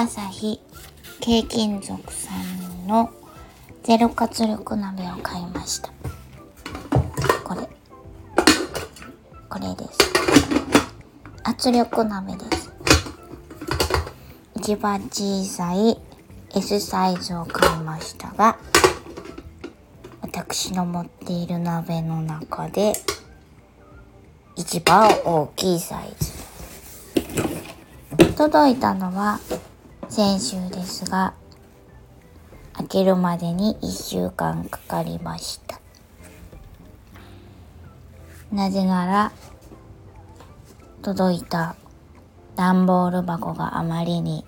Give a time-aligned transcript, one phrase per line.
[0.00, 0.60] 朝日
[1.20, 3.10] 軽金属さんの
[3.82, 5.90] ゼロ活力鍋を買いました。
[7.42, 7.68] これ。
[9.48, 9.98] これです。
[11.42, 12.70] 圧力鍋です。
[14.54, 15.98] 一番小さい
[16.54, 18.56] S サイズを買いましたが
[20.22, 22.92] 私の持っている鍋の中で
[24.54, 26.38] 一番大きいサイズ。
[28.36, 29.40] 届いたのは
[30.08, 31.34] 先週ですが
[32.72, 35.80] 開けるまでに1週間かかりました。
[38.50, 39.32] なぜなら
[41.02, 41.76] 届いた
[42.56, 44.46] 段ボール箱があまりに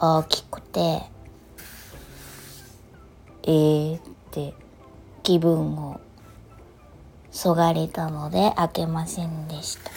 [0.00, 1.02] 大きくて
[3.42, 4.54] えーって
[5.22, 6.00] 気分を
[7.30, 9.90] そがれたので開けませんでした。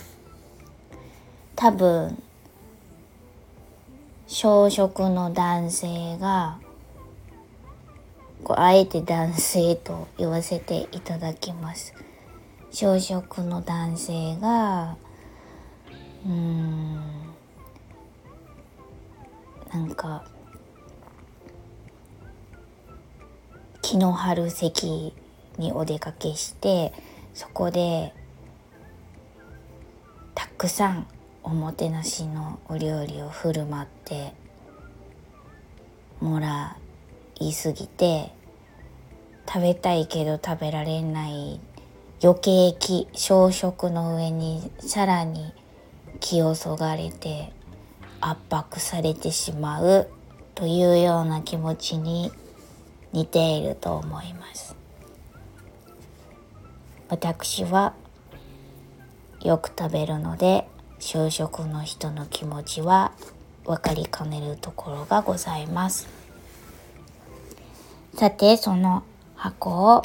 [1.55, 2.21] 多分
[4.41, 6.59] 小食の男性が
[8.41, 11.93] こうあえて男性と言わせていただきます。
[12.71, 14.95] 小食の男性が
[16.25, 16.95] うーん
[19.73, 20.23] なんか
[23.81, 25.13] 木の春席
[25.57, 26.93] にお出かけして
[27.33, 28.13] そこで
[30.33, 31.07] たくさん
[31.49, 34.33] おもてなしのお料理を振る舞って
[36.19, 36.77] もら
[37.39, 38.29] いすぎて
[39.47, 41.59] 食べたいけど食べられない
[42.21, 45.51] 余計気小食の上にさらに
[46.19, 47.51] 気をそがれて
[48.21, 50.07] 圧迫されてしまう
[50.53, 52.31] というような気持ちに
[53.11, 54.75] 似ていると思います。
[57.09, 57.95] 私は
[59.41, 60.67] よく食べるので
[60.99, 63.13] 小食の人の気持ちは
[63.65, 66.07] 分かりかねるところがございます。
[68.15, 69.03] さてその
[69.35, 70.01] 箱を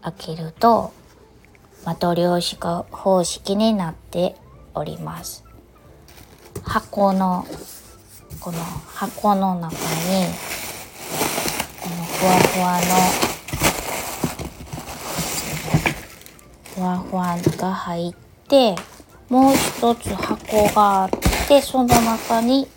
[0.00, 0.92] 開けると
[1.84, 4.36] マトリョーシカ方式になって
[4.74, 5.44] おります。
[6.62, 7.44] 箱の
[8.40, 9.78] この箱の中に
[11.80, 12.86] このふわふわの
[16.74, 18.14] ふわふわが入っ
[18.46, 18.76] て
[19.32, 21.10] もう一つ箱があっ
[21.48, 22.68] てその中に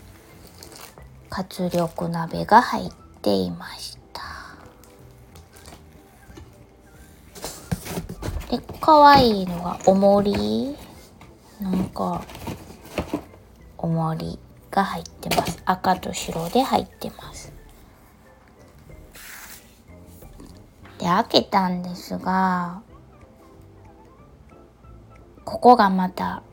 [1.29, 4.21] 活力鍋が入っていました。
[8.49, 10.77] で可愛いのがおもり？
[11.59, 12.23] なんか
[13.77, 14.39] おもり
[14.71, 15.61] が入ってます。
[15.65, 17.51] 赤と白で入ってます。
[20.99, 22.81] で開けたんですが
[25.45, 26.43] ここがまた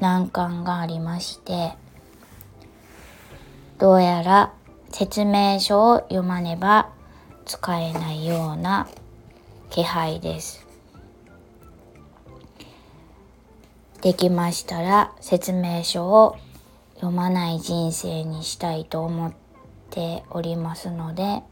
[0.00, 1.72] 難関がありまして
[3.78, 4.52] どうやら
[4.90, 6.90] 説明書を読まねば
[7.46, 8.88] 使えないような
[9.70, 10.66] 気配です。
[14.02, 16.36] できましたら説明書を
[16.96, 19.32] 読まない人生にしたいと思っ
[19.90, 21.42] ておりますので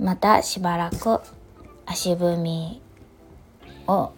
[0.00, 1.20] またしばらく
[1.86, 2.81] 足踏み
[3.86, 4.12] を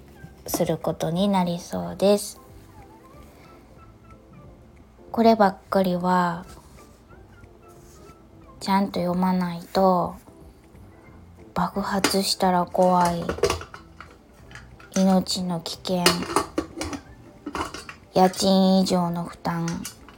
[0.46, 2.40] することになりそうです。
[5.10, 6.44] こればっかりは
[8.60, 10.16] ちゃんと読まないと
[11.54, 13.22] 爆発したら怖い。
[14.96, 16.04] 命の危険。
[18.12, 19.66] 家賃以上の負担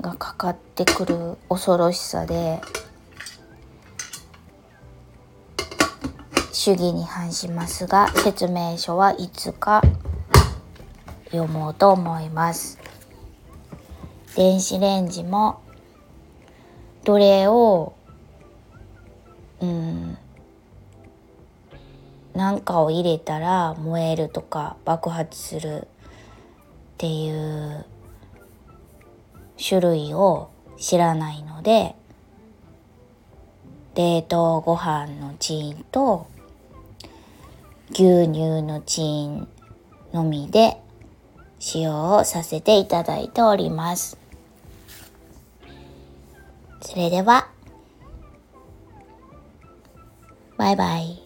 [0.00, 2.60] がかかってくる恐ろしさで。
[6.66, 9.82] 主義に反しますが説明書はいつか
[11.26, 12.80] 読もうと思います。
[14.34, 15.62] 電子レンジも
[17.04, 17.94] どれを
[19.60, 20.18] うん
[22.34, 25.86] 何かを入れたら燃えるとか爆発するっ
[26.98, 27.86] ていう
[29.56, 31.94] 種類を知らないので
[33.94, 36.26] 冷凍ご飯のチーンと
[37.90, 39.48] 牛乳のチーン
[40.12, 40.76] のみで
[41.58, 44.18] 使用をさせていただいております。
[46.80, 47.48] それでは、
[50.56, 51.25] バイバイ。